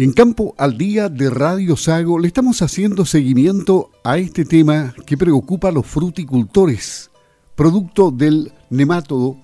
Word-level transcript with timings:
En 0.00 0.14
Campo 0.14 0.54
al 0.56 0.78
Día 0.78 1.10
de 1.10 1.28
Radio 1.28 1.76
Sago 1.76 2.18
le 2.18 2.26
estamos 2.26 2.62
haciendo 2.62 3.04
seguimiento 3.04 3.90
a 4.02 4.16
este 4.16 4.46
tema 4.46 4.94
que 5.04 5.18
preocupa 5.18 5.68
a 5.68 5.72
los 5.72 5.84
fruticultores, 5.84 7.10
producto 7.54 8.10
del 8.10 8.50
nemátodo 8.70 9.36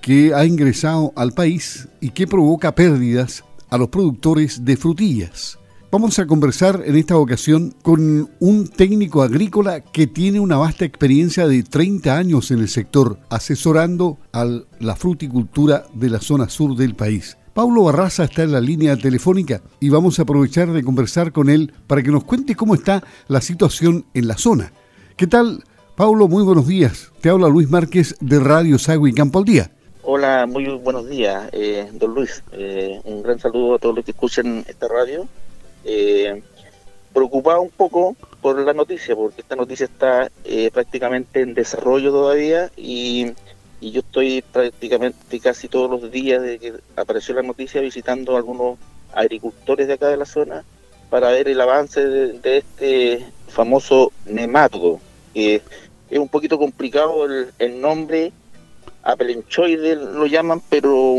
que 0.00 0.32
ha 0.32 0.46
ingresado 0.46 1.12
al 1.16 1.32
país 1.32 1.86
y 2.00 2.12
que 2.12 2.26
provoca 2.26 2.74
pérdidas 2.74 3.44
a 3.68 3.76
los 3.76 3.90
productores 3.90 4.64
de 4.64 4.78
frutillas. 4.78 5.58
Vamos 5.92 6.18
a 6.18 6.26
conversar 6.26 6.82
en 6.86 6.96
esta 6.96 7.18
ocasión 7.18 7.74
con 7.82 8.30
un 8.40 8.68
técnico 8.68 9.20
agrícola 9.20 9.80
que 9.82 10.06
tiene 10.06 10.40
una 10.40 10.56
vasta 10.56 10.86
experiencia 10.86 11.46
de 11.46 11.62
30 11.62 12.16
años 12.16 12.50
en 12.50 12.60
el 12.60 12.70
sector, 12.70 13.18
asesorando 13.28 14.16
a 14.32 14.46
la 14.78 14.96
fruticultura 14.96 15.84
de 15.92 16.08
la 16.08 16.20
zona 16.22 16.48
sur 16.48 16.74
del 16.74 16.94
país. 16.94 17.36
Paulo 17.54 17.82
Barraza 17.82 18.24
está 18.24 18.44
en 18.44 18.52
la 18.52 18.60
línea 18.60 18.96
telefónica 18.96 19.60
y 19.80 19.88
vamos 19.88 20.18
a 20.18 20.22
aprovechar 20.22 20.68
de 20.72 20.84
conversar 20.84 21.32
con 21.32 21.50
él 21.50 21.72
para 21.88 22.00
que 22.00 22.12
nos 22.12 22.22
cuente 22.22 22.54
cómo 22.54 22.74
está 22.74 23.02
la 23.26 23.40
situación 23.40 24.06
en 24.14 24.28
la 24.28 24.38
zona. 24.38 24.72
¿Qué 25.16 25.26
tal, 25.26 25.64
Paulo? 25.96 26.28
Muy 26.28 26.44
buenos 26.44 26.68
días. 26.68 27.10
Te 27.20 27.28
habla 27.28 27.48
Luis 27.48 27.68
Márquez 27.68 28.14
de 28.20 28.38
Radio 28.38 28.78
Sago 28.78 29.08
y 29.08 29.12
Campo 29.12 29.40
al 29.40 29.44
Día. 29.46 29.72
Hola, 30.02 30.46
muy 30.46 30.64
buenos 30.78 31.08
días, 31.08 31.48
eh, 31.52 31.90
don 31.94 32.14
Luis. 32.14 32.42
Eh, 32.52 33.00
un 33.04 33.22
gran 33.22 33.40
saludo 33.40 33.74
a 33.74 33.78
todos 33.78 33.96
los 33.96 34.04
que 34.04 34.12
escuchan 34.12 34.64
esta 34.68 34.86
radio. 34.86 35.26
Eh, 35.84 36.42
preocupado 37.12 37.62
un 37.62 37.70
poco 37.70 38.14
por 38.40 38.60
la 38.60 38.72
noticia, 38.72 39.16
porque 39.16 39.40
esta 39.40 39.56
noticia 39.56 39.86
está 39.86 40.30
prácticamente 40.72 41.40
en 41.40 41.54
desarrollo 41.54 42.12
todavía 42.12 42.70
y, 42.76 43.32
yo 43.80 44.00
estoy 44.00 44.42
prácticamente 44.42 45.40
casi 45.40 45.68
todos 45.68 45.90
los 45.90 46.10
días 46.10 46.42
de 46.42 46.58
que 46.58 46.74
apareció 46.96 47.34
la 47.34 47.42
noticia 47.42 47.80
visitando 47.80 48.34
a 48.34 48.38
algunos 48.38 48.78
agricultores 49.14 49.88
de 49.88 49.94
acá 49.94 50.08
de 50.08 50.18
la 50.18 50.26
zona 50.26 50.64
para 51.08 51.30
ver 51.30 51.48
el 51.48 51.60
avance 51.60 52.06
de, 52.06 52.58
este 52.58 53.26
famoso 53.48 54.12
nemátodo, 54.26 55.00
que 55.34 55.62
es 56.08 56.18
un 56.18 56.28
poquito 56.28 56.58
complicado 56.58 57.26
el, 57.58 57.80
nombre, 57.80 58.32
apelenchoide 59.02 59.96
lo 59.96 60.26
llaman, 60.26 60.62
pero 60.68 61.16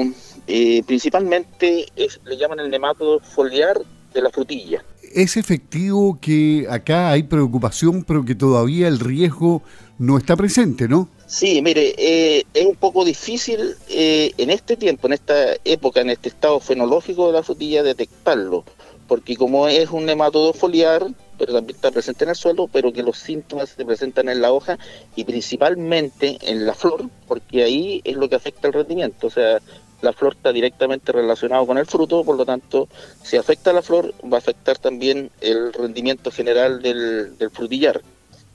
eh, 0.48 0.84
principalmente 0.86 1.88
le 1.96 2.38
llaman 2.38 2.60
el 2.60 2.70
nemátodo 2.70 3.20
foliar 3.20 3.82
de 4.14 4.22
la 4.22 4.30
frutilla. 4.30 4.84
Es 5.16 5.38
efectivo 5.38 6.18
que 6.22 6.68
acá 6.70 7.12
hay 7.12 7.24
preocupación, 7.24 8.04
pero 8.04 8.26
que 8.26 8.36
todavía 8.36 8.88
el 8.88 9.00
riesgo 9.00 9.62
no 9.98 10.18
está 10.18 10.36
presente, 10.36 10.88
¿no? 10.88 11.10
Sí, 11.28 11.62
mire, 11.62 11.96
eh, 11.98 12.44
es 12.54 12.66
un 12.66 12.76
poco 12.76 13.06
difícil 13.06 13.76
eh, 13.90 14.34
en 14.38 14.50
este 14.50 14.76
tiempo, 14.76 15.08
en 15.08 15.14
esta 15.14 15.56
época, 15.64 16.02
en 16.02 16.10
este 16.10 16.28
estado 16.30 16.60
fenológico 16.60 17.28
de 17.28 17.34
la 17.34 17.44
frutilla, 17.44 17.84
detectarlo, 17.84 18.66
porque 19.08 19.38
como 19.38 19.68
es 19.68 19.90
un 19.92 20.06
nematodo 20.06 20.54
foliar, 20.54 21.08
pero 21.38 21.54
también 21.54 21.76
está 21.76 21.90
presente 21.90 22.24
en 22.26 22.32
el 22.32 22.36
suelo, 22.36 22.68
pero 22.68 22.92
que 22.92 23.02
los 23.02 23.18
síntomas 23.18 23.70
se 23.70 23.86
presentan 23.86 24.30
en 24.30 24.42
la 24.42 24.52
hoja 24.52 24.78
y 25.16 25.24
principalmente 25.24 26.38
en 26.42 26.66
la 26.66 26.74
flor, 26.74 27.10
porque 27.28 27.64
ahí 27.64 28.02
es 28.04 28.16
lo 28.16 28.28
que 28.28 28.36
afecta 28.36 28.68
el 28.68 28.74
rendimiento. 28.74 29.28
O 29.28 29.32
sea, 29.32 29.60
la 30.02 30.14
flor 30.14 30.34
está 30.34 30.52
directamente 30.52 31.12
relacionado 31.12 31.66
con 31.66 31.78
el 31.78 31.86
fruto, 31.86 32.24
por 32.24 32.36
lo 32.36 32.46
tanto, 32.46 32.88
si 33.24 33.38
afecta 33.38 33.74
la 33.74 33.82
flor, 33.82 34.14
va 34.32 34.38
a 34.38 34.40
afectar 34.40 34.78
también 34.78 35.32
el 35.42 35.74
rendimiento 35.74 36.32
general 36.32 36.82
del, 36.82 37.36
frutillar. 37.52 38.02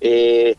Eh, 0.01 0.57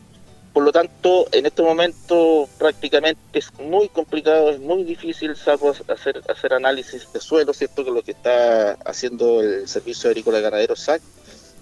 por 0.52 0.64
lo 0.64 0.72
tanto, 0.72 1.28
en 1.30 1.46
este 1.46 1.62
momento 1.62 2.48
prácticamente 2.58 3.38
es 3.38 3.52
muy 3.60 3.88
complicado, 3.88 4.50
es 4.50 4.58
muy 4.58 4.82
difícil 4.82 5.32
hacer, 5.32 6.22
hacer 6.28 6.52
análisis 6.52 7.12
de 7.12 7.20
suelo, 7.20 7.52
¿cierto? 7.52 7.84
Que 7.84 7.90
lo 7.90 8.02
que 8.02 8.12
está 8.12 8.72
haciendo 8.84 9.40
el 9.40 9.68
Servicio 9.68 10.10
Agrícola 10.10 10.40
Ganadero 10.40 10.74
SAC, 10.74 11.00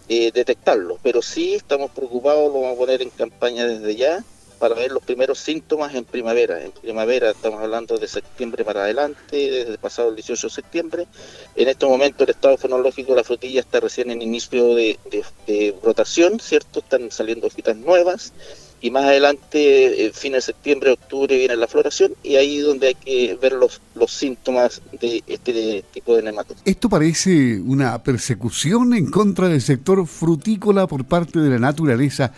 eh, 0.08 0.30
detectarlo. 0.32 0.98
Pero 1.02 1.20
sí 1.20 1.54
estamos 1.54 1.90
preocupados, 1.90 2.52
lo 2.52 2.60
vamos 2.60 2.76
a 2.76 2.78
poner 2.78 3.02
en 3.02 3.10
campaña 3.10 3.66
desde 3.66 3.96
ya, 3.96 4.24
para 4.58 4.74
ver 4.74 4.92
los 4.92 5.02
primeros 5.02 5.38
síntomas 5.38 5.94
en 5.94 6.04
primavera. 6.04 6.62
En 6.62 6.72
primavera 6.72 7.30
estamos 7.30 7.60
hablando 7.60 7.98
de 7.98 8.08
septiembre 8.08 8.64
para 8.64 8.84
adelante, 8.84 9.36
desde 9.36 9.72
el 9.72 9.78
pasado 9.78 10.10
el 10.10 10.16
18 10.16 10.46
de 10.46 10.52
septiembre. 10.52 11.06
En 11.54 11.68
este 11.68 11.86
momento 11.86 12.24
el 12.24 12.30
estado 12.30 12.56
fenológico 12.56 13.12
de 13.12 13.16
la 13.16 13.24
frutilla 13.24 13.60
está 13.60 13.80
recién 13.80 14.10
en 14.10 14.22
inicio 14.22 14.74
de, 14.74 14.98
de, 15.46 15.74
rotación, 15.82 16.40
¿cierto? 16.40 16.80
Están 16.80 17.10
saliendo 17.10 17.46
hojitas 17.46 17.76
nuevas 17.76 18.32
y 18.80 18.90
más 18.90 19.04
adelante, 19.04 20.06
eh, 20.06 20.12
fin 20.12 20.32
de 20.32 20.40
septiembre, 20.40 20.90
octubre, 20.90 21.36
viene 21.36 21.56
la 21.56 21.66
floración 21.66 22.12
y 22.22 22.36
ahí 22.36 22.58
es 22.58 22.64
donde 22.64 22.88
hay 22.88 22.94
que 22.94 23.38
ver 23.40 23.52
los, 23.52 23.80
los 23.94 24.12
síntomas 24.12 24.82
de 25.00 25.22
este 25.26 25.84
tipo 25.92 26.14
de 26.14 26.22
nematodos. 26.22 26.60
Esto 26.64 26.88
parece 26.88 27.58
una 27.60 28.02
persecución 28.02 28.94
en 28.94 29.10
contra 29.10 29.48
del 29.48 29.62
sector 29.62 30.06
frutícola 30.06 30.86
por 30.86 31.04
parte 31.04 31.38
de 31.38 31.50
la 31.50 31.58
naturaleza, 31.58 32.32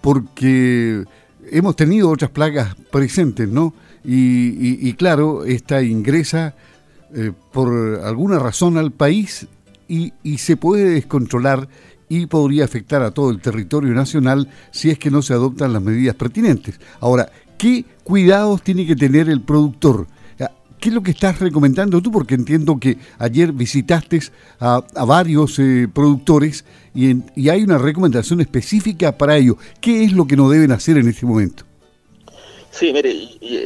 porque 0.00 1.04
hemos 1.50 1.76
tenido 1.76 2.10
otras 2.10 2.30
plagas 2.30 2.74
presentes, 2.90 3.48
¿no? 3.48 3.74
Y, 4.04 4.92
claro, 4.94 5.44
esta 5.44 5.82
ingresa 5.82 6.54
eh, 7.14 7.32
por 7.52 8.00
alguna 8.04 8.38
razón 8.38 8.76
al 8.76 8.92
país 8.92 9.46
y, 9.88 10.12
se 10.38 10.56
puede 10.56 10.90
descontrolar 10.90 11.68
y 12.08 12.26
podría 12.26 12.64
afectar 12.64 13.02
a 13.02 13.12
todo 13.12 13.30
el 13.30 13.40
territorio 13.40 13.94
nacional 13.94 14.50
si 14.72 14.90
es 14.90 14.98
que 14.98 15.10
no 15.10 15.22
se 15.22 15.32
adoptan 15.32 15.72
las 15.72 15.82
medidas 15.82 16.14
pertinentes. 16.16 16.78
Ahora, 17.00 17.30
¿qué 17.56 17.86
cuidados 18.02 18.62
tiene 18.62 18.86
que 18.86 18.94
tener 18.94 19.30
el 19.30 19.40
productor? 19.40 20.06
¿Qué 20.84 20.90
es 20.90 20.94
lo 20.94 21.02
que 21.02 21.12
estás 21.12 21.40
recomendando 21.40 22.02
tú? 22.02 22.12
Porque 22.12 22.34
entiendo 22.34 22.78
que 22.78 22.98
ayer 23.18 23.52
visitaste 23.52 24.20
a, 24.60 24.82
varios 25.06 25.58
eh, 25.58 25.88
productores 25.90 26.66
y, 26.94 27.22
y, 27.34 27.48
hay 27.48 27.62
una 27.62 27.78
recomendación 27.78 28.42
específica 28.42 29.16
para 29.16 29.34
ello. 29.38 29.56
¿Qué 29.80 30.04
es 30.04 30.12
lo 30.12 30.26
que 30.26 30.36
no 30.36 30.50
deben 30.50 30.72
hacer 30.72 30.98
en 30.98 31.08
este 31.08 31.24
momento? 31.24 31.64
Sí, 32.70 32.92
mire, 32.92 33.14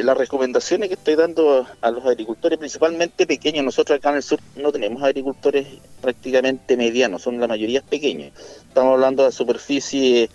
las 0.04 0.16
recomendaciones 0.16 0.90
que 0.90 0.94
estoy 0.94 1.16
dando 1.16 1.66
a 1.80 1.90
los 1.90 2.06
agricultores, 2.06 2.56
principalmente 2.56 3.26
pequeños, 3.26 3.64
nosotros 3.64 3.98
acá 3.98 4.10
en 4.10 4.16
el 4.18 4.22
sur 4.22 4.38
no 4.54 4.70
tenemos 4.70 5.02
agricultores 5.02 5.66
prácticamente 6.00 6.76
medianos, 6.76 7.22
son 7.22 7.40
la 7.40 7.48
mayoría 7.48 7.82
pequeños. 7.82 8.30
Estamos 8.68 8.94
hablando 8.94 9.24
de 9.24 9.32
superficie 9.32 10.30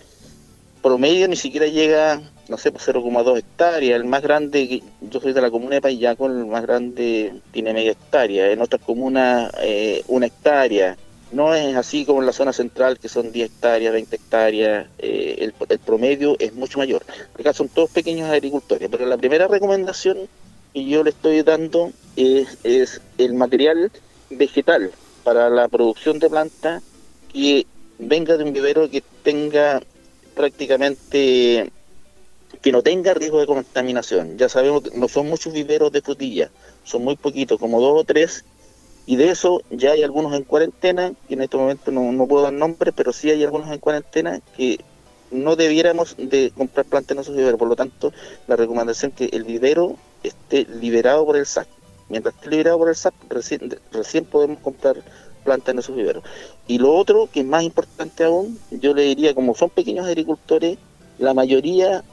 promedio, 0.81 1.29
ni 1.29 1.37
siquiera 1.37 1.65
llega 1.65 2.21
no 2.49 2.57
sé, 2.57 2.71
pues 2.71 2.87
0,2 2.87 3.37
hectáreas. 3.37 3.99
El 3.99 4.05
más 4.05 4.21
grande, 4.21 4.83
yo 5.01 5.19
soy 5.19 5.33
de 5.33 5.41
la 5.41 5.51
comuna 5.51 5.75
de 5.75 5.81
Payaco, 5.81 6.27
el 6.27 6.45
más 6.45 6.63
grande 6.63 7.33
tiene 7.51 7.73
media 7.73 7.91
hectárea. 7.91 8.51
En 8.51 8.61
otras 8.61 8.81
comunas, 8.81 9.51
eh, 9.61 10.03
una 10.07 10.27
hectárea. 10.27 10.97
No 11.31 11.55
es 11.55 11.75
así 11.75 12.05
como 12.05 12.19
en 12.19 12.27
la 12.27 12.33
zona 12.33 12.53
central, 12.53 12.99
que 12.99 13.09
son 13.09 13.31
10 13.31 13.49
hectáreas, 13.49 13.93
20 13.93 14.15
hectáreas. 14.15 14.87
Eh, 14.99 15.51
el, 15.69 15.79
promedio 15.79 16.35
es 16.39 16.53
mucho 16.53 16.77
mayor. 16.77 17.03
Acá 17.39 17.53
son 17.53 17.69
todos 17.69 17.89
pequeños 17.89 18.29
agricultores. 18.29 18.87
Pero 18.91 19.05
la 19.05 19.17
primera 19.17 19.47
recomendación 19.47 20.17
que 20.73 20.85
yo 20.85 21.03
le 21.03 21.09
estoy 21.09 21.41
dando 21.41 21.91
es, 22.15 22.57
es 22.63 23.01
el 23.17 23.33
material 23.33 23.91
vegetal 24.29 24.91
para 25.23 25.49
la 25.49 25.67
producción 25.69 26.19
de 26.19 26.29
plantas 26.29 26.83
que 27.31 27.65
venga 27.97 28.37
de 28.37 28.43
un 28.43 28.53
vivero 28.53 28.89
que 28.89 29.03
tenga 29.23 29.81
prácticamente 30.35 31.71
que 32.61 32.71
no 32.71 32.81
tenga 32.81 33.13
riesgo 33.13 33.39
de 33.39 33.47
contaminación. 33.47 34.37
Ya 34.37 34.49
sabemos 34.49 34.83
que 34.83 34.97
no 34.97 35.07
son 35.07 35.27
muchos 35.27 35.53
viveros 35.53 35.91
de 35.91 36.01
frutilla, 36.01 36.49
son 36.83 37.03
muy 37.03 37.15
poquitos, 37.15 37.59
como 37.59 37.81
dos 37.81 38.01
o 38.01 38.03
tres, 38.03 38.45
y 39.05 39.17
de 39.17 39.29
eso 39.29 39.61
ya 39.69 39.91
hay 39.91 40.03
algunos 40.03 40.33
en 40.33 40.43
cuarentena, 40.43 41.13
que 41.27 41.33
en 41.33 41.41
este 41.41 41.57
momento 41.57 41.91
no, 41.91 42.27
puedo 42.27 42.43
dar 42.43 42.53
nombres, 42.53 42.93
pero 42.95 43.11
sí 43.11 43.29
hay 43.29 43.43
algunos 43.43 43.69
en 43.69 43.79
cuarentena 43.79 44.39
que 44.55 44.79
no 45.29 45.55
debiéramos 45.55 46.15
de 46.17 46.51
comprar 46.55 46.85
plantas 46.85 47.15
en 47.15 47.21
esos 47.21 47.35
viveros. 47.35 47.59
Por 47.59 47.67
lo 47.67 47.75
tanto, 47.75 48.13
la 48.47 48.55
recomendación 48.55 49.11
es 49.11 49.17
que 49.17 49.35
el 49.35 49.43
vivero 49.43 49.97
esté 50.23 50.65
liberado 50.65 51.25
por 51.25 51.35
el 51.35 51.45
SAC. 51.45 51.67
Mientras 52.07 52.35
esté 52.35 52.49
liberado 52.49 52.77
por 52.77 52.89
el 52.89 52.95
SAC, 52.95 53.13
recién 53.91 54.25
podemos 54.25 54.59
comprar 54.59 54.95
plantas 55.43 55.73
en 55.73 55.79
esos 55.79 55.95
viveros. 55.95 56.23
Y 56.67 56.77
lo 56.77 56.93
otro, 56.95 57.27
que 57.31 57.41
es 57.41 57.45
más 57.45 57.63
importante 57.63 58.23
aún, 58.23 58.57
yo 58.71 58.93
le 58.93 59.03
diría, 59.03 59.35
como 59.35 59.53
son 59.53 59.69
pequeños 59.69 60.07
agricultores, 60.07 60.77
la 61.17 61.33
mayoría 61.33 62.03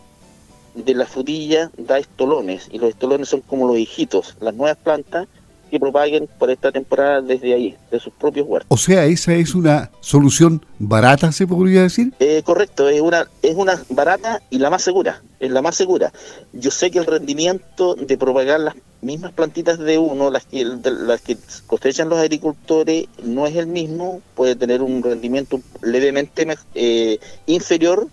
de 0.75 0.95
la 0.95 1.07
frutilla 1.07 1.71
da 1.77 1.99
estolones 1.99 2.69
y 2.71 2.79
los 2.79 2.91
estolones 2.91 3.29
son 3.29 3.41
como 3.41 3.67
los 3.67 3.79
hijitos, 3.79 4.37
las 4.41 4.55
nuevas 4.55 4.77
plantas 4.77 5.29
que 5.71 5.79
propaguen 5.79 6.29
por 6.39 6.51
esta 6.51 6.73
temporada 6.73 7.23
desde 7.23 7.55
ahí, 7.55 7.77
de 7.91 8.01
sus 8.01 8.13
propios 8.13 8.47
huertos. 8.47 8.67
O 8.69 8.77
sea, 8.77 9.07
esa 9.07 9.33
es 9.35 9.55
una 9.55 9.91
solución 10.01 10.65
barata, 10.79 11.31
se 11.33 11.47
podría 11.47 11.83
decir. 11.83 12.13
Eh, 12.19 12.43
correcto, 12.45 12.89
es 12.89 13.01
una 13.01 13.29
es 13.41 13.55
una 13.55 13.81
barata 13.89 14.43
y 14.51 14.59
la 14.59 14.69
más 14.69 14.83
segura, 14.83 15.23
es 15.39 15.51
la 15.51 15.63
más 15.63 15.77
segura. 15.77 16.13
Yo 16.53 16.71
sé 16.71 16.91
que 16.91 16.99
el 16.99 17.07
rendimiento 17.07 17.95
de 17.95 18.19
propagar 18.19 18.61
las 18.61 18.75
mismas 19.01 19.33
plantitas 19.33 19.79
de 19.79 19.97
uno, 19.97 20.31
las 20.31 20.45
que 20.45 20.65
las 20.65 21.21
que 21.23 21.37
cosechan 21.67 22.09
los 22.09 22.19
agricultores, 22.19 23.07
no 23.23 23.47
es 23.47 23.55
el 23.57 23.69
mismo, 23.69 24.21
puede 24.35 24.57
tener 24.57 24.83
un 24.83 25.03
rendimiento 25.03 25.61
levemente 25.83 26.47
eh, 26.75 27.19
inferior 27.47 28.09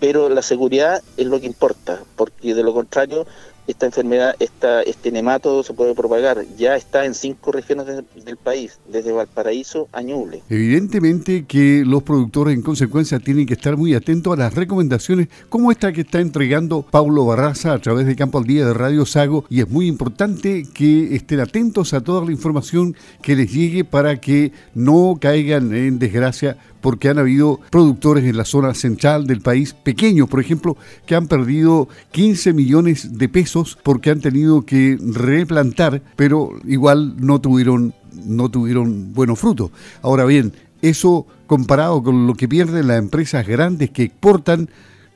pero 0.00 0.28
la 0.28 0.42
seguridad 0.42 1.02
es 1.16 1.26
lo 1.26 1.40
que 1.40 1.46
importa, 1.46 2.00
porque 2.16 2.54
de 2.54 2.62
lo 2.62 2.74
contrario 2.74 3.26
esta 3.66 3.86
enfermedad, 3.86 4.34
esta, 4.38 4.82
este 4.82 5.10
nematodo 5.10 5.62
se 5.62 5.74
puede 5.74 5.94
propagar. 5.94 6.44
Ya 6.56 6.76
está 6.76 7.04
en 7.04 7.14
cinco 7.14 7.52
regiones 7.52 7.86
del 7.86 8.36
país, 8.36 8.78
desde 8.88 9.12
Valparaíso 9.12 9.88
a 9.92 10.02
Ñuble. 10.02 10.42
Evidentemente 10.48 11.46
que 11.46 11.82
los 11.84 12.02
productores 12.02 12.54
en 12.54 12.62
consecuencia 12.62 13.18
tienen 13.18 13.46
que 13.46 13.54
estar 13.54 13.76
muy 13.76 13.94
atentos 13.94 14.32
a 14.32 14.36
las 14.36 14.54
recomendaciones 14.54 15.28
como 15.48 15.72
esta 15.72 15.92
que 15.92 16.02
está 16.02 16.20
entregando 16.20 16.82
Paulo 16.82 17.24
Barraza 17.24 17.72
a 17.72 17.78
través 17.80 18.06
de 18.06 18.16
Campo 18.16 18.38
al 18.38 18.44
Día 18.44 18.66
de 18.66 18.74
Radio 18.74 19.04
Sago 19.04 19.44
y 19.48 19.60
es 19.60 19.68
muy 19.68 19.86
importante 19.86 20.64
que 20.72 21.14
estén 21.14 21.40
atentos 21.40 21.92
a 21.92 22.00
toda 22.00 22.24
la 22.24 22.32
información 22.32 22.96
que 23.22 23.36
les 23.36 23.52
llegue 23.52 23.84
para 23.84 24.20
que 24.20 24.52
no 24.74 25.18
caigan 25.20 25.74
en 25.74 25.98
desgracia 25.98 26.56
porque 26.86 27.08
han 27.08 27.18
habido 27.18 27.58
productores 27.68 28.24
en 28.26 28.36
la 28.36 28.44
zona 28.44 28.72
central 28.72 29.26
del 29.26 29.40
país, 29.40 29.74
pequeños 29.74 30.28
por 30.28 30.38
ejemplo, 30.38 30.76
que 31.04 31.16
han 31.16 31.26
perdido 31.26 31.88
15 32.12 32.52
millones 32.52 33.18
de 33.18 33.28
pesos 33.28 33.76
porque 33.82 34.10
han 34.10 34.20
tenido 34.20 34.62
que 34.62 34.96
replantar, 35.00 36.00
pero 36.14 36.52
igual 36.64 37.16
no 37.18 37.40
tuvieron, 37.40 37.92
no 38.24 38.48
tuvieron 38.52 39.12
buenos 39.14 39.40
frutos. 39.40 39.72
Ahora 40.00 40.26
bien, 40.26 40.52
eso 40.80 41.26
comparado 41.48 42.04
con 42.04 42.28
lo 42.28 42.34
que 42.34 42.46
pierden 42.46 42.86
las 42.86 43.00
empresas 43.00 43.44
grandes 43.48 43.90
que 43.90 44.04
exportan, 44.04 44.70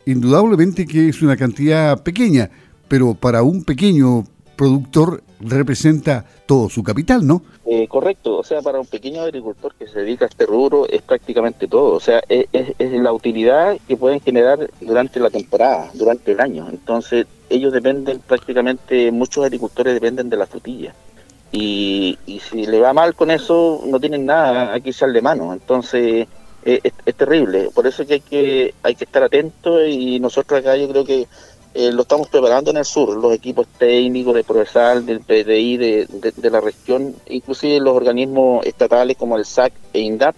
indudablemente 0.07 0.89
que 0.89 1.09
es 1.09 1.23
una 1.23 1.37
cantidad 1.37 2.03
pequeña, 2.03 2.51
pero 2.89 3.15
para 3.15 3.45
un 3.45 3.63
pequeño 3.63 4.25
productor 4.61 5.23
representa 5.41 6.27
todo 6.45 6.69
su 6.69 6.83
capital, 6.83 7.27
¿no? 7.27 7.41
Eh, 7.65 7.89
correcto, 7.89 8.37
o 8.37 8.45
sea, 8.45 8.61
para 8.61 8.79
un 8.79 8.87
pequeño 8.87 9.23
agricultor 9.23 9.75
que 9.75 9.87
se 9.87 10.01
dedica 10.01 10.27
a 10.27 10.29
este 10.29 10.45
rubro 10.45 10.87
es 10.87 11.01
prácticamente 11.01 11.67
todo, 11.67 11.95
o 11.95 12.01
sea, 12.01 12.23
es, 12.29 12.47
la 12.79 13.11
utilidad 13.11 13.79
que 13.89 13.97
pueden 13.97 14.21
generar 14.21 14.69
durante 14.83 15.19
la 15.19 15.31
temporada, 15.31 15.91
durante 15.95 16.33
el 16.33 16.41
año. 16.41 16.69
Entonces, 16.69 17.27
ellos 17.49 17.73
dependen 17.73 18.19
prácticamente, 18.19 19.11
muchos 19.11 19.47
agricultores 19.47 19.95
dependen 19.95 20.29
de 20.29 20.37
la 20.37 20.47
frutilla. 20.47 20.95
Y, 21.53 22.19
si 22.51 22.67
le 22.67 22.81
va 22.81 22.93
mal 22.93 23.15
con 23.15 23.31
eso, 23.31 23.83
no 23.87 23.99
tienen 23.99 24.27
nada 24.27 24.75
a 24.75 24.81
que 24.81 24.91
echarle 24.91 25.23
mano. 25.23 25.55
Entonces, 25.55 26.29
es, 26.67 26.81
es, 27.07 27.15
terrible. 27.15 27.71
Por 27.75 27.87
eso 27.87 28.03
es 28.03 28.09
que 28.09 28.15
hay 28.15 28.21
que, 28.21 28.75
hay 28.83 28.95
que 28.95 29.05
estar 29.05 29.23
atentos 29.23 29.89
y 29.89 30.21
nosotros 30.21 30.61
acá 30.61 30.77
yo 30.77 30.87
creo 30.91 31.05
que 31.07 31.27
eh, 31.73 31.93
lo 31.93 32.03
estamos 32.03 32.29
preparando 32.29 32.71
en 32.73 32.79
el 32.79 32.85
sur, 32.85 33.17
los 33.17 33.33
equipos 33.33 33.67
técnicos 33.79 34.35
de 34.35 34.43
Progresal, 34.45 35.07
del 35.07 35.21
PDI 35.21 35.77
de, 35.77 36.33
de, 36.37 36.51
la 36.51 36.61
región, 36.61 37.15
inclusive 37.29 37.79
los 37.79 37.97
organismos 37.97 38.67
estatales 38.67 39.17
como 39.17 39.37
el 39.37 39.45
SAC 39.45 39.73
e 39.93 40.01
INDAP 40.01 40.35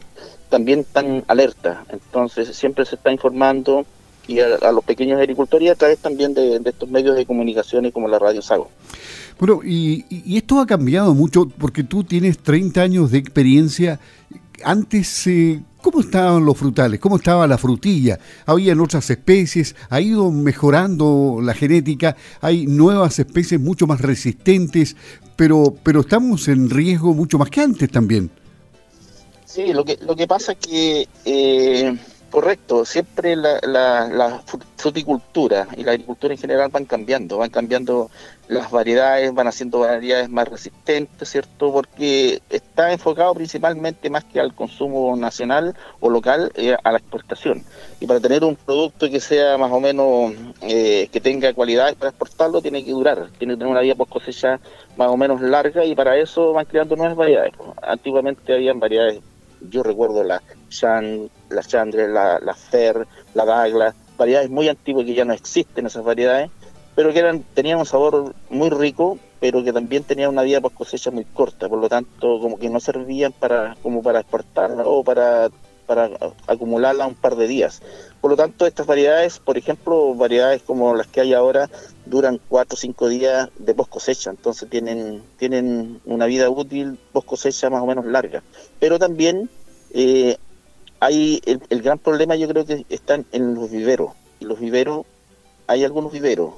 también 0.51 0.81
están 0.81 1.25
alerta. 1.29 1.85
Entonces 1.89 2.55
siempre 2.55 2.85
se 2.85 2.97
está 2.97 3.11
informando 3.11 3.87
y 4.29 4.41
a, 4.41 4.71
los 4.71 4.85
pequeños 4.85 5.19
agricultores 5.19 5.67
y 5.67 5.71
a 5.71 5.75
través 5.75 5.99
también 5.99 6.35
de, 6.35 6.61
estos 6.65 6.89
medios 6.91 7.17
de 7.17 7.25
comunicación 7.25 7.91
como 7.91 8.09
la 8.09 8.19
Radio 8.19 8.43
Sago. 8.43 8.71
Bueno, 9.39 9.61
y, 9.65 10.05
y, 10.11 10.37
esto 10.37 10.61
ha 10.61 10.67
cambiado 10.67 11.15
mucho 11.15 11.49
porque 11.59 11.83
tú 11.83 12.05
tienes 12.05 12.39
30 12.39 12.83
años 12.83 13.11
de 13.11 13.19
experiencia. 13.19 13.99
Antes, 14.63 15.27
eh, 15.27 15.63
¿Cómo 15.83 16.01
estaban 16.01 16.45
los 16.45 16.57
frutales? 16.57 17.01
¿Cómo 17.01 17.17
estaba 17.17 17.45
la 17.49 17.59
frutilla? 17.59 18.17
¿Habían 18.47 18.79
otras 18.81 19.11
especies? 19.11 19.75
¿Ha 19.91 20.01
ido 20.01 20.31
mejorando 20.31 21.41
la 21.43 21.55
genética? 21.55 22.17
¿Hay 22.41 22.67
nuevas 22.69 23.19
especies 23.19 23.61
mucho 23.61 23.89
más 23.89 24.01
resistentes? 24.01 24.95
Pero, 25.35 25.75
pero 25.83 26.03
estamos 26.03 26.47
en 26.47 26.71
riesgo 26.71 27.15
mucho 27.15 27.37
más 27.37 27.51
que 27.51 27.63
antes 27.63 27.91
también. 27.91 28.31
Sí, 29.45 29.73
lo 29.73 29.85
que, 29.85 29.99
lo 30.07 30.15
que 30.15 30.29
pasa 30.29 30.53
es 30.53 30.59
que 30.59 31.09
eh, 31.25 31.99
Correcto, 32.33 32.87
siempre 32.87 33.37
la, 33.37 34.43
fruticultura 34.77 35.69
y 35.77 35.85
la 35.85 35.91
agricultura 35.91 36.33
en 36.33 36.41
general 36.41 36.71
van 36.71 36.87
cambiando, 36.87 37.37
van 37.37 37.51
cambiando 37.51 38.11
las 38.49 38.71
variedades, 38.71 39.35
van 39.35 39.49
haciendo 39.49 39.81
variedades 39.81 40.31
más 40.31 40.49
resistentes, 40.49 41.29
¿cierto? 41.29 41.71
Porque 41.71 42.41
está 42.49 42.91
enfocado 42.91 43.35
principalmente 43.35 44.09
más 44.09 44.25
que 44.25 44.41
al 44.41 44.55
consumo 44.55 45.15
nacional 45.15 45.77
o 46.01 46.09
local, 46.09 46.51
eh, 46.55 46.75
a 46.83 46.93
la 46.93 46.97
exportación. 46.97 47.65
Y 48.01 48.07
para 48.07 48.19
tener 48.19 48.45
un 48.45 48.57
producto 48.57 49.11
que 49.11 49.21
sea 49.21 49.59
más 49.59 49.71
o 49.71 49.79
menos, 49.79 50.33
eh, 50.63 51.11
que 51.13 51.21
tenga 51.21 51.53
cualidades 51.53 51.97
para 51.97 52.09
exportarlo, 52.09 52.63
tiene 52.63 52.83
que 52.83 52.93
durar, 52.93 53.29
tiene 53.39 53.53
que 53.53 53.59
tener 53.59 53.71
una 53.71 53.83
vida 53.83 53.95
post 53.95 54.11
cosecha 54.11 54.59
más 54.97 55.09
o 55.09 55.19
menos 55.19 55.43
larga 55.43 55.85
y 55.85 55.95
para 55.95 56.17
eso 56.17 56.55
van 56.55 56.65
creando 56.65 56.97
nuevas 56.97 57.15
variedades. 57.15 57.53
Antiguamente 57.83 58.55
habían 58.55 58.81
variedades 58.81 59.21
yo 59.71 59.83
recuerdo 59.83 60.25
la 60.25 60.43
La 60.81 61.63
Chandre, 61.63 62.09
la, 62.09 62.55
Fer, 62.55 63.07
la 63.35 63.45
Dagla, 63.45 63.95
variedades 64.17 64.51
muy 64.51 64.69
antiguas 64.69 65.07
que 65.07 65.15
ya 65.15 65.25
no 65.25 65.33
existen 65.33 65.87
esas 65.87 66.05
variedades, 66.05 66.51
pero 66.95 67.13
que 67.13 67.19
eran, 67.19 67.43
tenían 67.55 67.79
un 67.79 67.87
sabor 67.87 68.35
muy 68.51 68.71
rico, 68.71 69.19
pero 69.41 69.65
que 69.65 69.73
también 69.73 70.05
tenían 70.05 70.31
una 70.31 70.43
vida 70.43 70.61
post 70.61 70.77
cosecha 70.77 71.11
muy 71.11 71.25
corta, 71.25 71.69
por 71.69 71.79
lo 71.79 71.89
tanto 71.89 72.39
como 72.41 72.59
que 72.59 72.69
no 72.69 72.81
servían 72.81 73.33
para, 73.33 73.77
como 73.83 74.03
para 74.03 74.21
exportarla 74.21 74.85
o 74.85 75.03
para, 75.03 75.51
para 75.87 76.11
acumularla 76.47 77.07
un 77.07 77.15
par 77.15 77.37
de 77.37 77.49
días. 77.49 77.83
Por 78.21 78.31
lo 78.31 78.37
tanto, 78.37 78.67
estas 78.67 78.87
variedades, 78.87 79.41
por 79.41 79.59
ejemplo, 79.59 80.15
variedades 80.15 80.63
como 80.63 80.95
las 80.95 81.09
que 81.09 81.23
hay 81.23 81.35
ahora, 81.35 81.69
duran 82.07 82.41
cuatro 82.49 82.77
o 82.77 82.79
cinco 82.79 83.09
días 83.09 83.49
de 83.59 83.75
post 83.75 83.91
cosecha, 83.91 84.31
entonces 84.31 84.69
tienen, 84.71 85.23
tienen 85.39 86.01
una 86.05 86.27
vida 86.27 86.49
útil 86.49 86.99
post 87.13 87.27
cosecha 87.27 87.69
más 87.69 87.83
o 87.83 87.87
menos 87.87 88.07
larga. 88.07 88.43
Pero 88.79 88.99
también 88.99 89.51
eh, 89.93 90.37
hay 91.03 91.43
el, 91.47 91.83
gran 91.83 91.99
problema 91.99 92.37
yo 92.37 92.47
creo 92.47 92.65
que 92.65 92.87
están 92.89 93.27
en 93.33 93.57
los 93.57 93.69
viveros. 93.73 94.13
Los 94.39 94.61
viveros, 94.61 95.05
hay 95.67 95.83
algunos 95.83 96.13
viveros 96.13 96.55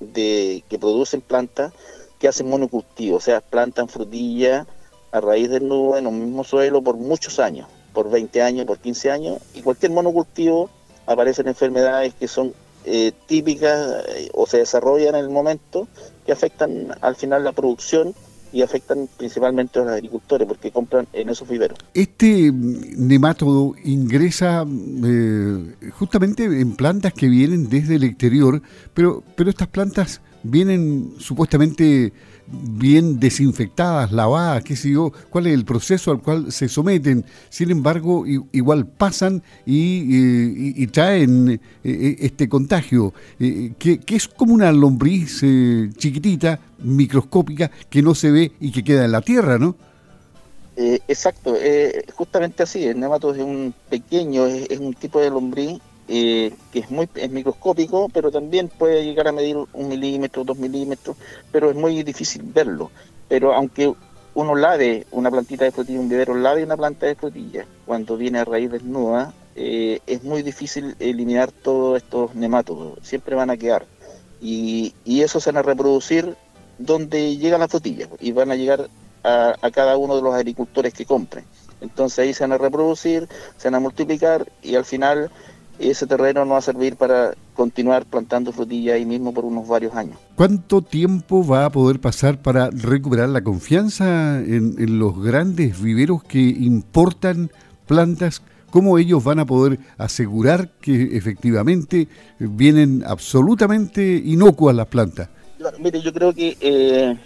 de 0.00 0.64
que 0.68 0.80
producen 0.80 1.20
plantas 1.20 1.72
que 2.18 2.26
hacen 2.26 2.50
monocultivo, 2.50 3.18
o 3.18 3.20
sea, 3.20 3.40
plantan 3.40 3.88
frutilla 3.88 4.66
a 5.12 5.20
raíz 5.20 5.48
del 5.48 5.68
nudo 5.68 5.96
en 5.96 6.08
el 6.08 6.12
mismo 6.12 6.42
suelo 6.42 6.82
por 6.82 6.96
muchos 6.96 7.38
años, 7.38 7.68
por 7.92 8.10
20 8.10 8.42
años, 8.42 8.66
por 8.66 8.78
15 8.78 9.12
años, 9.12 9.38
y 9.54 9.62
cualquier 9.62 9.92
monocultivo 9.92 10.68
aparecen 11.06 11.46
enfermedades 11.46 12.14
que 12.14 12.26
son 12.26 12.54
eh, 12.84 13.12
típicas 13.26 14.04
eh, 14.08 14.28
o 14.34 14.44
se 14.48 14.58
desarrollan 14.58 15.14
en 15.14 15.20
el 15.20 15.30
momento 15.30 15.86
que 16.26 16.32
afectan 16.32 16.96
al 17.00 17.14
final 17.14 17.44
la 17.44 17.52
producción 17.52 18.12
y 18.52 18.62
afectan 18.62 19.08
principalmente 19.16 19.78
a 19.78 19.84
los 19.84 19.92
agricultores 19.92 20.46
porque 20.46 20.70
compran 20.70 21.06
en 21.12 21.28
esos 21.28 21.48
viveros. 21.48 21.78
Este 21.94 22.52
nemátodo 22.52 23.74
ingresa 23.84 24.64
eh, 25.04 25.74
justamente 25.92 26.44
en 26.44 26.76
plantas 26.76 27.12
que 27.14 27.28
vienen 27.28 27.68
desde 27.68 27.96
el 27.96 28.04
exterior, 28.04 28.62
pero, 28.94 29.22
pero 29.36 29.50
estas 29.50 29.68
plantas 29.68 30.20
vienen 30.42 31.14
supuestamente 31.18 32.12
bien 32.52 33.18
desinfectadas, 33.18 34.12
lavadas, 34.12 34.62
qué 34.62 34.76
sé 34.76 34.90
yo, 34.90 35.12
cuál 35.30 35.46
es 35.46 35.54
el 35.54 35.64
proceso 35.64 36.10
al 36.10 36.20
cual 36.20 36.52
se 36.52 36.68
someten. 36.68 37.24
Sin 37.48 37.70
embargo, 37.70 38.24
igual 38.26 38.86
pasan 38.86 39.42
y, 39.64 40.86
traen 40.88 41.48
eh, 41.50 41.60
eh, 41.84 42.16
este 42.20 42.48
contagio, 42.48 43.14
eh, 43.40 43.72
que, 43.78 44.00
es 44.08 44.28
como 44.28 44.54
una 44.54 44.70
lombriz 44.72 45.40
chiquitita, 45.96 46.58
microscópica, 46.78 47.70
que 47.88 48.02
no 48.02 48.14
se 48.14 48.30
ve 48.30 48.52
y 48.60 48.72
que 48.72 48.84
queda 48.84 49.04
en 49.04 49.12
la 49.12 49.22
tierra, 49.22 49.58
¿no? 49.58 49.76
exacto, 50.74 51.54
justamente 52.14 52.62
así, 52.62 52.84
el 52.84 52.98
nematodo 52.98 53.34
es 53.34 53.42
un 53.42 53.74
pequeño, 53.90 54.46
es 54.46 54.78
un 54.78 54.94
tipo 54.94 55.20
de 55.20 55.28
lombriz 55.28 55.80
eh, 56.14 56.52
que 56.70 56.80
es 56.80 56.90
muy 56.90 57.08
es 57.14 57.30
microscópico, 57.30 58.10
pero 58.12 58.30
también 58.30 58.68
puede 58.68 59.02
llegar 59.02 59.28
a 59.28 59.32
medir 59.32 59.56
un 59.56 59.88
milímetro, 59.88 60.44
dos 60.44 60.58
milímetros, 60.58 61.16
pero 61.50 61.70
es 61.70 61.74
muy 61.74 62.02
difícil 62.02 62.42
verlo. 62.44 62.90
Pero 63.28 63.54
aunque 63.54 63.94
uno 64.34 64.54
lave 64.54 65.06
una 65.10 65.30
plantita 65.30 65.64
de 65.64 65.70
frutilla, 65.70 66.00
un 66.00 66.10
vivero 66.10 66.34
lave 66.34 66.64
una 66.64 66.76
planta 66.76 67.06
de 67.06 67.14
frutilla, 67.14 67.64
cuando 67.86 68.18
viene 68.18 68.40
a 68.40 68.44
raíz 68.44 68.70
desnuda, 68.70 69.32
eh, 69.56 70.00
es 70.06 70.22
muy 70.22 70.42
difícil 70.42 70.96
eliminar 70.98 71.50
todos 71.50 72.02
estos 72.02 72.34
nemátodos, 72.34 72.98
siempre 73.00 73.34
van 73.34 73.48
a 73.48 73.56
quedar. 73.56 73.86
Y, 74.38 74.92
y 75.06 75.22
esos 75.22 75.42
se 75.42 75.50
van 75.50 75.60
a 75.60 75.62
reproducir 75.62 76.36
donde 76.76 77.38
llega 77.38 77.56
la 77.56 77.68
frutilla 77.68 78.06
y 78.20 78.32
van 78.32 78.50
a 78.50 78.56
llegar 78.56 78.90
a, 79.24 79.54
a 79.62 79.70
cada 79.70 79.96
uno 79.96 80.14
de 80.16 80.20
los 80.20 80.34
agricultores 80.34 80.92
que 80.92 81.06
compren. 81.06 81.46
Entonces 81.80 82.18
ahí 82.18 82.34
se 82.34 82.44
van 82.44 82.52
a 82.52 82.58
reproducir, 82.58 83.28
se 83.56 83.68
van 83.68 83.76
a 83.76 83.80
multiplicar 83.80 84.52
y 84.62 84.74
al 84.74 84.84
final 84.84 85.30
ese 85.90 86.06
terreno 86.06 86.44
no 86.44 86.52
va 86.52 86.58
a 86.58 86.62
servir 86.62 86.96
para 86.96 87.34
continuar 87.54 88.04
plantando 88.04 88.52
frutilla 88.52 88.94
ahí 88.94 89.04
mismo 89.04 89.32
por 89.32 89.44
unos 89.44 89.66
varios 89.66 89.94
años. 89.94 90.16
¿Cuánto 90.36 90.82
tiempo 90.82 91.46
va 91.46 91.66
a 91.66 91.70
poder 91.70 92.00
pasar 92.00 92.40
para 92.40 92.70
recuperar 92.70 93.28
la 93.28 93.42
confianza 93.42 94.38
en, 94.38 94.98
los 94.98 95.22
grandes 95.22 95.80
viveros 95.80 96.22
que 96.24 96.40
importan 96.40 97.50
plantas? 97.86 98.42
¿Cómo 98.70 98.96
ellos 98.98 99.22
van 99.22 99.38
a 99.38 99.46
poder 99.46 99.78
asegurar 99.98 100.70
que 100.80 101.16
efectivamente 101.16 102.08
vienen 102.38 103.04
absolutamente 103.06 104.22
inocuas 104.24 104.74
las 104.74 104.86
plantas? 104.86 105.28
mire, 105.78 106.00
yo 106.00 106.12
creo 106.12 106.32
que 106.32 106.56
eh, 106.60 107.16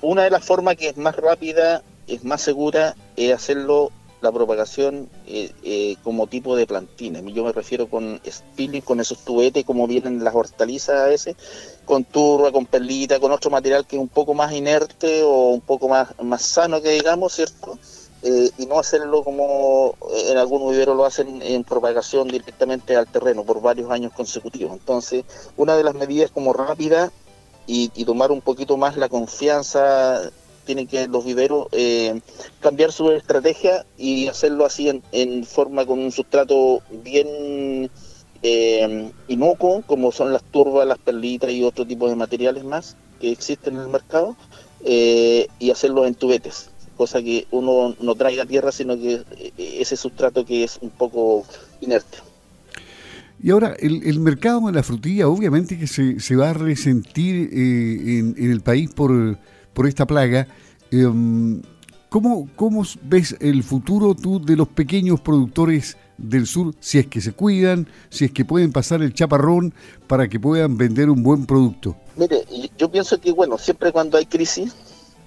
una 0.00 0.22
de 0.22 0.30
las 0.30 0.44
formas 0.44 0.76
que 0.76 0.88
es 0.88 0.96
más 0.96 1.14
rápida, 1.16 1.82
es 2.06 2.24
más 2.24 2.40
segura, 2.40 2.94
es 3.16 3.32
hacerlo 3.34 3.92
la 4.20 4.32
propagación 4.32 5.08
eh, 5.26 5.52
eh, 5.62 5.96
como 6.02 6.26
tipo 6.26 6.56
de 6.56 6.66
plantines. 6.66 7.22
Yo 7.32 7.44
me 7.44 7.52
refiero 7.52 7.88
con 7.88 8.20
spilling, 8.28 8.82
con 8.82 9.00
esos 9.00 9.24
tubetes 9.24 9.64
como 9.64 9.86
vienen 9.86 10.24
las 10.24 10.34
hortalizas 10.34 11.00
a 11.00 11.06
veces, 11.06 11.36
con 11.84 12.04
turba, 12.04 12.50
con 12.50 12.66
perlita, 12.66 13.20
con 13.20 13.32
otro 13.32 13.50
material 13.50 13.86
que 13.86 13.96
es 13.96 14.02
un 14.02 14.08
poco 14.08 14.34
más 14.34 14.52
inerte 14.52 15.22
o 15.22 15.50
un 15.50 15.60
poco 15.60 15.88
más, 15.88 16.08
más 16.22 16.42
sano 16.42 16.82
que 16.82 16.90
digamos, 16.90 17.34
¿cierto? 17.34 17.78
Eh, 18.22 18.50
y 18.58 18.66
no 18.66 18.80
hacerlo 18.80 19.22
como 19.22 19.94
en 20.28 20.36
algunos 20.36 20.72
viveros 20.72 20.96
lo 20.96 21.04
hacen 21.04 21.40
en 21.40 21.62
propagación 21.62 22.26
directamente 22.26 22.96
al 22.96 23.06
terreno 23.06 23.44
por 23.44 23.62
varios 23.62 23.90
años 23.92 24.12
consecutivos. 24.12 24.72
Entonces, 24.72 25.24
una 25.56 25.76
de 25.76 25.84
las 25.84 25.94
medidas 25.94 26.32
como 26.32 26.52
rápida 26.52 27.12
y 27.70 28.04
tomar 28.06 28.32
un 28.32 28.40
poquito 28.40 28.78
más 28.78 28.96
la 28.96 29.10
confianza 29.10 30.22
tienen 30.68 30.86
que 30.86 31.08
los 31.08 31.24
viveros 31.24 31.66
eh, 31.72 32.20
cambiar 32.60 32.92
su 32.92 33.10
estrategia 33.10 33.86
y 33.96 34.26
hacerlo 34.26 34.66
así 34.66 35.00
en, 35.12 35.44
forma 35.46 35.86
con 35.86 35.98
un 35.98 36.12
sustrato 36.12 36.82
bien 37.02 37.90
eh, 38.42 39.10
inocuo, 39.28 39.82
como 39.86 40.12
son 40.12 40.30
las 40.30 40.44
turbas, 40.44 40.86
las 40.86 40.98
perlitas 40.98 41.50
y 41.50 41.64
otro 41.64 41.86
tipo 41.86 42.06
de 42.06 42.16
materiales 42.16 42.64
más 42.64 42.96
que 43.18 43.32
existen 43.32 43.76
en 43.76 43.80
el 43.80 43.88
mercado, 43.88 44.36
eh, 44.84 45.48
y 45.58 45.70
hacerlo 45.70 46.06
en 46.06 46.14
tubetes, 46.14 46.68
cosa 46.98 47.22
que 47.22 47.46
uno 47.50 47.96
no 47.98 48.14
traiga 48.14 48.44
tierra, 48.44 48.70
sino 48.70 48.94
que 48.98 49.22
ese 49.56 49.96
sustrato 49.96 50.44
que 50.44 50.64
es 50.64 50.78
un 50.82 50.90
poco 50.90 51.46
inerte. 51.80 52.18
Y 53.42 53.52
ahora, 53.52 53.74
el, 53.78 54.20
mercado 54.20 54.66
de 54.66 54.72
la 54.72 54.82
frutilla 54.82 55.28
obviamente 55.28 55.78
que 55.78 55.86
se, 55.86 56.20
se 56.20 56.36
va 56.36 56.50
a 56.50 56.52
resentir 56.52 57.48
en, 57.52 58.34
en 58.36 58.50
el 58.50 58.60
país 58.60 58.90
por 58.90 59.38
por 59.78 59.86
esta 59.86 60.08
plaga. 60.08 60.48
Em, 60.90 61.62
¿cómo, 62.08 62.48
¿Cómo 62.56 62.82
ves 63.02 63.36
el 63.38 63.62
futuro 63.62 64.16
tú 64.16 64.44
de 64.44 64.56
los 64.56 64.66
pequeños 64.66 65.20
productores 65.20 65.96
del 66.16 66.48
sur, 66.48 66.74
si 66.80 66.98
es 66.98 67.06
que 67.06 67.20
se 67.20 67.30
cuidan, 67.30 67.86
si 68.10 68.24
es 68.24 68.32
que 68.32 68.44
pueden 68.44 68.72
pasar 68.72 69.02
el 69.02 69.14
chaparrón 69.14 69.72
para 70.08 70.26
que 70.26 70.40
puedan 70.40 70.76
vender 70.76 71.08
un 71.10 71.22
buen 71.22 71.46
producto? 71.46 71.94
Mire, 72.16 72.44
yo 72.76 72.90
pienso 72.90 73.20
que, 73.20 73.30
bueno, 73.30 73.56
siempre 73.56 73.92
cuando 73.92 74.18
hay 74.18 74.26
crisis 74.26 74.74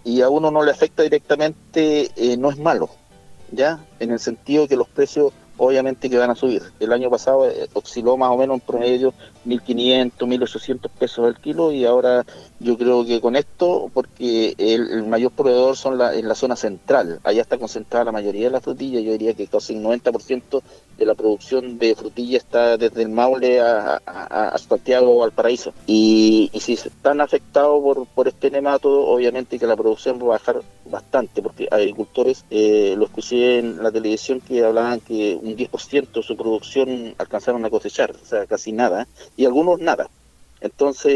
y 0.03 0.19
a 0.19 0.27
uno 0.27 0.51
no 0.51 0.65
le 0.65 0.71
afecta 0.71 1.03
directamente, 1.03 2.11
eh, 2.17 2.35
no 2.35 2.49
es 2.49 2.57
malo, 2.57 2.89
¿ya? 3.53 3.79
En 4.01 4.11
el 4.11 4.19
sentido 4.19 4.67
que 4.67 4.75
los 4.75 4.89
precios 4.89 5.31
obviamente 5.55 6.09
que 6.09 6.17
van 6.17 6.31
a 6.31 6.35
subir. 6.35 6.61
El 6.81 6.91
año 6.91 7.09
pasado 7.09 7.49
eh, 7.49 7.69
osciló 7.71 8.17
más 8.17 8.31
o 8.31 8.37
menos 8.37 8.55
en 8.55 8.59
promedio 8.59 9.13
1.500, 9.45 10.11
1.800 10.17 10.89
pesos 10.89 11.27
el 11.27 11.35
kilo 11.41 11.71
y 11.71 11.85
ahora 11.85 12.25
yo 12.59 12.77
creo 12.77 13.05
que 13.05 13.19
con 13.21 13.35
esto, 13.35 13.89
porque 13.93 14.53
el, 14.57 15.03
mayor 15.07 15.31
proveedor 15.31 15.75
son 15.75 15.97
la, 15.97 16.15
en 16.15 16.27
la 16.27 16.35
zona 16.35 16.55
central, 16.55 17.19
allá 17.23 17.41
está 17.41 17.57
concentrada 17.57 18.05
la 18.05 18.11
mayoría 18.11 18.45
de 18.45 18.51
la 18.51 18.61
frutilla, 18.61 18.99
yo 18.99 19.11
diría 19.13 19.33
que 19.33 19.47
casi 19.47 19.75
el 19.75 19.83
90% 19.83 20.61
de 20.97 21.05
la 21.05 21.15
producción 21.15 21.79
de 21.79 21.95
frutilla 21.95 22.37
está 22.37 22.77
desde 22.77 23.01
el 23.01 23.09
Maule 23.09 23.59
a, 23.59 24.55
Santiago 24.57 25.17
o 25.17 25.23
al 25.23 25.31
Paraíso. 25.31 25.73
Y, 25.87 26.51
si 26.53 26.73
están 26.73 27.21
afectados 27.21 27.81
por, 27.81 28.05
por 28.05 28.27
este 28.27 28.51
nematodo, 28.51 29.07
obviamente 29.07 29.57
que 29.57 29.65
la 29.65 29.75
producción 29.75 30.19
va 30.19 30.23
a 30.23 30.37
bajar 30.37 30.61
bastante, 30.85 31.41
porque 31.41 31.67
agricultores, 31.71 32.45
eh, 32.51 32.93
lo 32.97 33.05
escuché 33.05 33.59
en 33.59 33.81
la 33.81 33.91
televisión 33.91 34.41
que 34.41 34.63
hablaban 34.63 34.99
que 34.99 35.39
un 35.41 35.55
10% 35.55 36.11
de 36.11 36.23
su 36.23 36.37
producción 36.37 37.15
alcanzaron 37.17 37.65
a 37.65 37.69
cosechar, 37.69 38.11
o 38.11 38.25
sea, 38.25 38.45
casi 38.45 38.71
nada 38.71 39.07
y 39.37 39.45
algunos 39.45 39.79
nada. 39.79 40.09
Entonces, 40.61 41.13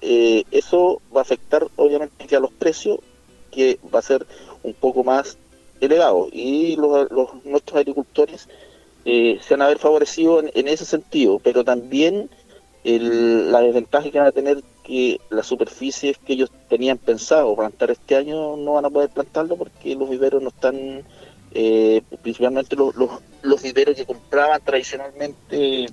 eh, 0.00 0.44
eso 0.52 1.02
va 1.14 1.20
a 1.20 1.22
afectar 1.22 1.66
obviamente 1.76 2.36
a 2.36 2.40
los 2.40 2.52
precios, 2.52 3.00
que 3.50 3.78
va 3.92 3.98
a 3.98 4.02
ser 4.02 4.26
un 4.62 4.74
poco 4.74 5.02
más 5.02 5.36
elevado. 5.80 6.28
Y 6.32 6.76
los, 6.76 7.08
nuestros 7.44 7.78
agricultores 7.78 8.48
eh, 9.04 9.38
se 9.42 9.54
van 9.54 9.62
a 9.62 9.68
ver 9.68 9.78
favorecidos 9.78 10.44
en, 10.54 10.68
ese 10.68 10.84
sentido, 10.84 11.40
pero 11.42 11.64
también 11.64 12.30
la 12.84 13.60
desventaja 13.62 14.10
que 14.10 14.18
van 14.18 14.28
a 14.28 14.32
tener 14.32 14.62
que 14.84 15.20
las 15.30 15.46
superficies 15.46 16.16
que 16.18 16.34
ellos 16.34 16.52
tenían 16.68 16.98
pensado 16.98 17.56
plantar 17.56 17.90
este 17.90 18.14
año 18.14 18.56
no 18.56 18.74
van 18.74 18.84
a 18.84 18.90
poder 18.90 19.10
plantarlo 19.10 19.56
porque 19.56 19.96
los 19.96 20.08
viveros 20.08 20.40
no 20.40 20.50
están, 20.50 21.02
eh, 21.52 22.02
principalmente 22.22 22.76
los, 22.76 22.94
los, 22.94 23.10
los 23.42 23.60
viveros 23.60 23.96
que 23.96 24.06
compraban 24.06 24.60
tradicionalmente 24.64 25.88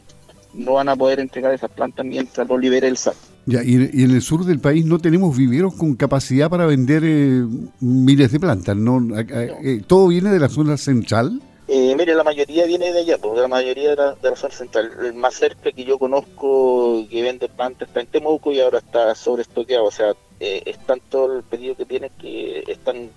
no 0.64 0.74
van 0.74 0.90
a 0.90 0.96
poder 0.96 1.20
entregar 1.20 1.54
esas 1.54 1.72
plantas 1.72 2.06
mientras 2.06 2.48
lo 2.48 2.58
libere 2.58 2.88
el 2.88 2.98
SAT. 2.98 3.16
Ya, 3.46 3.62
y, 3.64 3.76
en 3.76 4.12
el 4.12 4.22
sur 4.22 4.46
del 4.46 4.60
país 4.60 4.86
no 4.86 5.00
tenemos 5.00 5.36
viveros 5.36 5.74
con 5.74 5.96
capacidad 5.96 6.50
para 6.50 6.66
vender 6.66 7.04
eh, 7.06 7.44
miles 7.82 8.32
de 8.32 8.40
plantas, 8.40 8.76
¿no? 8.76 9.02
Eh, 9.20 9.82
¿Todo 9.86 10.08
viene 10.08 10.32
de 10.32 10.40
la 10.40 10.48
zona 10.48 10.78
central? 10.78 11.42
Eh, 11.68 11.94
mire, 11.98 12.16
la 12.16 12.24
mayoría 12.24 12.66
viene 12.66 12.94
de 12.94 13.00
allá, 13.00 13.18
porque 13.18 13.42
la 13.42 13.48
mayoría 13.50 13.90
de 13.92 13.96
la, 13.98 14.16
de 14.16 14.30
la, 14.30 14.36
zona 14.36 14.54
central. 14.54 14.92
El 15.04 15.14
más 15.14 15.36
cerca 15.36 15.72
que 15.72 15.84
yo 15.84 15.98
conozco 15.98 17.06
que 17.10 17.22
vende 17.22 17.50
plantas 17.50 17.90
está 17.90 18.00
en 18.00 18.08
Temuco 18.08 18.52
y 18.54 18.62
ahora 18.62 18.80
está 18.80 19.14
sobreestoqueado. 19.14 19.86
O 19.86 19.92
sea, 19.92 20.14
es 20.40 20.78
tanto 20.86 21.38
el 21.38 21.44
pedido 21.44 21.76
que 21.76 21.86
tiene 21.86 22.12
que 22.20 22.64
están 22.68 23.10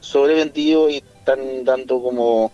sobrevendidos 0.00 0.90
y 0.92 0.96
están 0.96 1.64
dando 1.64 2.02
como 2.02 2.52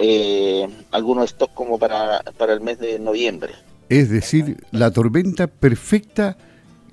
eh, 0.00 0.68
algunos 0.90 1.30
stocks 1.30 1.54
como 1.54 1.78
para, 1.78 2.22
para 2.38 2.54
el 2.54 2.60
mes 2.60 2.78
de 2.78 2.98
noviembre. 2.98 3.52
Es 3.88 4.08
decir, 4.08 4.64
la 4.70 4.90
tormenta 4.90 5.46
perfecta 5.46 6.36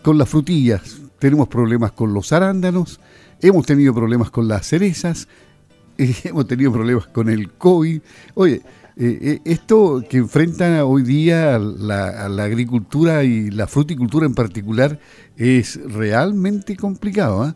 con 0.01 0.17
las 0.17 0.29
frutillas. 0.29 0.97
Tenemos 1.19 1.47
problemas 1.47 1.91
con 1.93 2.13
los 2.13 2.33
arándanos, 2.33 2.99
hemos 3.41 3.65
tenido 3.65 3.93
problemas 3.93 4.29
con 4.29 4.47
las 4.47 4.67
cerezas, 4.67 5.27
hemos 5.97 6.47
tenido 6.47 6.71
problemas 6.71 7.07
con 7.07 7.29
el 7.29 7.51
COVID. 7.53 8.01
Oye, 8.35 8.61
eh, 8.97 9.19
eh, 9.21 9.39
esto 9.45 10.03
que 10.09 10.17
enfrenta 10.17 10.83
hoy 10.85 11.03
día 11.03 11.59
la, 11.59 12.27
la, 12.29 12.43
agricultura 12.43 13.23
y 13.23 13.51
la 13.51 13.67
fruticultura 13.67 14.25
en 14.25 14.33
particular 14.33 14.99
es 15.37 15.79
realmente 15.85 16.75
complicado. 16.75 17.43
¿ah? 17.43 17.55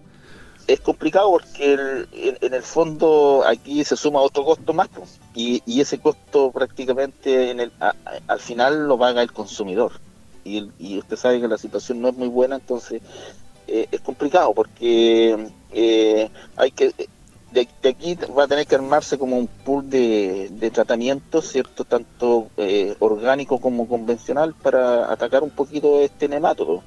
es 0.68 0.80
complicado 0.80 1.32
porque 1.32 1.74
en, 2.14 2.54
el 2.54 2.64
fondo 2.64 3.44
aquí 3.46 3.84
se 3.84 3.96
suma 3.96 4.22
otro 4.22 4.46
costo 4.46 4.74
más 4.74 4.90
y, 5.34 5.82
ese 5.82 6.00
costo 6.00 6.52
prácticamente 6.52 7.52
en 7.52 7.62
el, 7.62 7.72
al 8.28 8.40
final 8.40 8.88
lo 8.88 8.98
paga 8.98 9.22
el 9.22 9.32
consumidor. 9.32 9.94
Y, 10.44 10.98
usted 10.98 11.18
sabe 11.18 11.40
que 11.40 11.48
la 11.48 11.58
situación 11.58 12.02
no 12.02 12.10
es 12.10 12.18
muy 12.18 12.28
buena 12.28 12.56
entonces 12.56 13.02
eh, 13.68 13.88
es 13.92 14.02
complicado 14.02 14.54
porque 14.56 15.52
eh, 15.72 16.30
hay 16.58 16.72
que 16.72 16.94
de, 17.52 17.68
aquí 17.88 18.18
va 18.36 18.46
a 18.46 18.48
tener 18.48 18.66
que 18.66 18.76
armarse 18.76 19.20
como 19.20 19.38
un 19.38 19.48
pool 19.48 19.90
de, 19.90 20.50
de 20.52 20.72
tratamiento 20.72 21.42
cierto 21.42 21.86
tanto 21.86 22.50
eh, 22.58 22.96
orgánico 23.00 23.60
como 23.60 23.88
convencional 23.88 24.56
para 24.56 25.12
atacar 25.12 25.44
un 25.44 25.52
poquito 25.52 26.02
este 26.02 26.28
nemátodo 26.28 26.82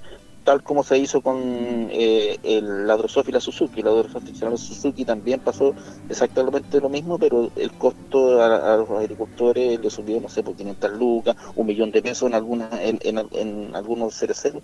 tal 0.44 0.62
como 0.62 0.84
se 0.84 0.98
hizo 0.98 1.22
con 1.22 1.88
eh, 1.90 2.38
el, 2.42 2.86
la 2.86 2.96
Drosófila 2.96 3.40
Suzuki. 3.40 3.82
La 3.82 3.90
Drosófila 3.90 4.56
Suzuki 4.56 5.04
también 5.04 5.40
pasó 5.40 5.74
exactamente 6.08 6.80
lo 6.80 6.88
mismo, 6.88 7.18
pero 7.18 7.50
el 7.56 7.72
costo 7.72 8.42
a, 8.42 8.76
los 8.76 8.90
agricultores 8.90 9.80
le 9.80 9.90
subió, 9.90 10.20
no 10.20 10.28
sé, 10.28 10.42
por 10.42 10.54
500 10.54 10.92
lucas, 10.92 11.36
un 11.56 11.66
millón 11.66 11.90
de 11.90 12.02
pesos 12.02 12.28
en, 12.28 12.34
algunas 12.34 12.68
en, 12.80 13.74
algunos 13.74 14.14
cereceros, 14.14 14.62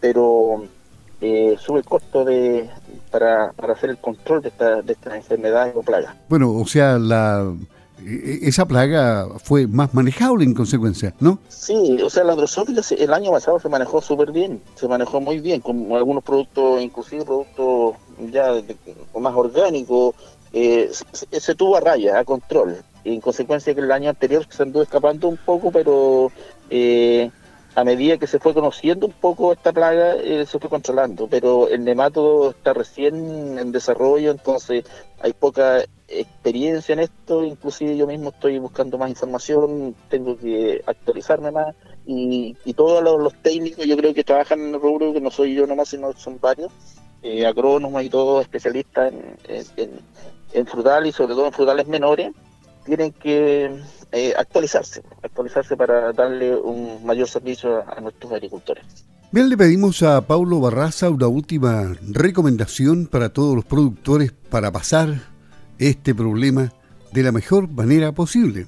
pero 0.00 0.64
eh, 1.20 1.56
sube 1.58 1.78
el 1.78 1.84
costo 1.84 2.24
de 2.24 2.68
para, 3.10 3.52
para 3.52 3.72
hacer 3.72 3.90
el 3.90 3.98
control 3.98 4.42
de, 4.42 4.48
esta, 4.50 4.82
de 4.82 4.92
estas 4.92 5.14
enfermedades 5.14 5.74
o 5.74 5.82
plagas. 5.82 6.14
Bueno, 6.28 6.50
o 6.50 6.66
sea, 6.66 6.98
la 6.98 7.54
esa 8.42 8.66
plaga 8.66 9.26
fue 9.42 9.66
más 9.66 9.94
manejable 9.94 10.44
en 10.44 10.54
consecuencia, 10.54 11.14
¿no? 11.20 11.38
Sí, 11.48 11.98
o 12.02 12.10
sea, 12.10 12.24
la 12.24 12.34
drosófila 12.34 12.82
el 12.90 13.12
año 13.12 13.30
pasado 13.30 13.58
se 13.60 13.68
manejó 13.68 14.00
súper 14.00 14.32
bien, 14.32 14.60
se 14.74 14.88
manejó 14.88 15.20
muy 15.20 15.40
bien, 15.40 15.60
con 15.60 15.92
algunos 15.92 16.24
productos, 16.24 16.80
inclusive 16.82 17.24
productos 17.24 17.96
ya 18.30 18.52
más 19.18 19.34
orgánicos, 19.34 20.14
eh, 20.52 20.90
se, 21.12 21.54
tuvo 21.54 21.76
a 21.76 21.80
raya, 21.80 22.18
a 22.18 22.24
control. 22.24 22.82
En 23.04 23.20
consecuencia 23.20 23.74
que 23.74 23.80
el 23.80 23.90
año 23.90 24.10
anterior 24.10 24.46
se 24.48 24.62
anduvo 24.62 24.82
escapando 24.82 25.28
un 25.28 25.38
poco, 25.38 25.72
pero 25.72 26.30
eh, 26.70 27.30
a 27.74 27.84
medida 27.84 28.18
que 28.18 28.26
se 28.26 28.38
fue 28.38 28.52
conociendo 28.52 29.06
un 29.06 29.12
poco 29.12 29.52
esta 29.52 29.72
plaga, 29.72 30.14
eh, 30.16 30.44
se 30.46 30.58
fue 30.58 30.68
controlando. 30.68 31.26
Pero 31.28 31.68
el 31.68 31.84
nematodo 31.84 32.50
está 32.50 32.74
recién 32.74 33.58
en 33.58 33.72
desarrollo, 33.72 34.30
entonces 34.30 34.84
hay 35.20 35.32
poca 35.32 35.84
experiencia 36.20 36.92
en 36.92 37.00
esto, 37.00 37.44
inclusive 37.44 37.96
yo 37.96 38.06
mismo 38.06 38.30
estoy 38.30 38.58
buscando 38.58 38.98
más 38.98 39.10
información, 39.10 39.94
tengo 40.08 40.36
que 40.36 40.82
actualizarme 40.86 41.50
más 41.50 41.74
y, 42.06 42.54
todos 42.74 43.02
los, 43.02 43.34
técnicos 43.42 43.86
yo 43.86 43.96
creo 43.96 44.14
que 44.14 44.24
trabajan 44.24 44.60
en 44.60 44.74
el 44.74 44.80
rubro, 44.80 45.12
que 45.12 45.20
no 45.20 45.30
soy 45.30 45.54
yo 45.54 45.66
nomás, 45.66 45.88
sino 45.88 46.12
son 46.14 46.38
varios, 46.40 46.72
eh, 47.22 47.46
agrónomos 47.46 48.02
y 48.02 48.10
todos 48.10 48.42
especialistas 48.42 49.12
en, 49.48 49.90
en, 50.52 50.66
frutales 50.66 51.10
y 51.10 51.12
sobre 51.16 51.34
todo 51.34 51.46
en 51.46 51.52
frutales 51.52 51.86
menores, 51.86 52.32
tienen 52.84 53.12
que 53.12 53.70
eh, 54.10 54.34
actualizarse, 54.36 55.02
actualizarse 55.22 55.76
para 55.76 56.12
darle 56.12 56.56
un 56.56 57.04
mayor 57.04 57.28
servicio 57.28 57.84
a 57.88 58.00
nuestros 58.00 58.32
agricultores. 58.32 58.84
Bien, 59.30 59.48
le 59.48 59.56
pedimos 59.56 60.02
a 60.02 60.20
Paulo 60.26 60.60
Barraza 60.60 61.08
una 61.08 61.26
última 61.26 61.96
recomendación 62.02 63.06
para 63.06 63.32
todos 63.32 63.54
los 63.54 63.64
productores 63.64 64.32
para 64.50 64.70
pasar 64.70 65.31
este 65.88 66.14
problema 66.14 66.72
de 67.12 67.22
la 67.22 67.32
mejor 67.32 67.68
manera 67.68 68.12
posible. 68.12 68.66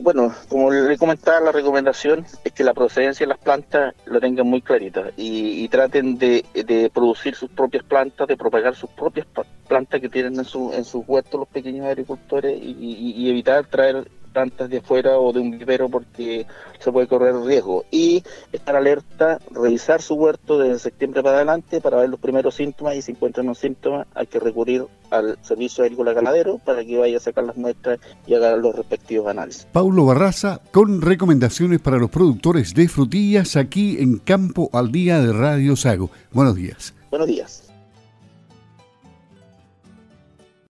Bueno, 0.00 0.34
como 0.48 0.70
le 0.70 0.98
comentaba, 0.98 1.40
la 1.40 1.52
recomendación 1.52 2.26
es 2.44 2.52
que 2.52 2.64
la 2.64 2.74
procedencia 2.74 3.24
de 3.24 3.28
las 3.28 3.38
plantas 3.38 3.94
lo 4.04 4.20
tengan 4.20 4.46
muy 4.46 4.60
clarita 4.60 5.10
y, 5.16 5.66
traten 5.68 6.18
de, 6.18 6.90
producir 6.92 7.34
sus 7.34 7.48
propias 7.50 7.84
plantas, 7.84 8.26
de 8.26 8.36
propagar 8.36 8.74
sus 8.74 8.90
propias 8.90 9.26
plantas 9.68 10.00
que 10.00 10.08
tienen 10.08 10.36
en, 10.36 10.44
su, 10.44 10.72
en 10.72 10.84
sus 10.84 11.04
huertos 11.06 11.38
los 11.38 11.48
pequeños 11.48 11.86
agricultores 11.86 12.58
y 12.60 13.30
evitar 13.30 13.64
traer 13.66 14.08
plantas 14.36 14.68
de 14.68 14.78
afuera 14.78 15.18
o 15.18 15.32
de 15.32 15.40
un 15.40 15.50
vivero 15.50 15.88
porque 15.88 16.46
se 16.78 16.92
puede 16.92 17.06
correr 17.06 17.34
riesgo. 17.36 17.86
Y 17.90 18.22
estar 18.52 18.76
alerta, 18.76 19.38
revisar 19.50 20.02
su 20.02 20.14
huerto 20.14 20.58
desde 20.58 20.78
septiembre 20.78 21.22
para 21.22 21.36
adelante 21.36 21.80
para 21.80 21.96
ver 21.96 22.10
los 22.10 22.20
primeros 22.20 22.54
síntomas 22.54 22.96
y 22.96 23.00
si 23.00 23.12
encuentran 23.12 23.46
los 23.46 23.58
síntomas 23.58 24.06
hay 24.14 24.26
que 24.26 24.38
recurrir 24.38 24.84
al 25.08 25.38
servicio 25.40 25.84
agrícola 25.84 26.12
ganadero 26.12 26.58
para 26.58 26.84
que 26.84 26.98
vaya 26.98 27.16
a 27.16 27.20
sacar 27.20 27.44
las 27.44 27.56
muestras 27.56 27.98
y 28.26 28.34
haga 28.34 28.54
los 28.56 28.76
respectivos 28.76 29.26
análisis. 29.28 29.66
Paulo 29.72 30.04
Barraza 30.04 30.60
con 30.70 31.00
recomendaciones 31.00 31.80
para 31.80 31.96
los 31.96 32.10
productores 32.10 32.74
de 32.74 32.88
frutillas 32.88 33.56
aquí 33.56 33.96
en 34.00 34.18
Campo 34.18 34.68
al 34.74 34.92
Día 34.92 35.18
de 35.18 35.32
Radio 35.32 35.76
Sago. 35.76 36.10
Buenos 36.30 36.56
días. 36.56 36.92
Buenos 37.10 37.26
días. 37.26 37.65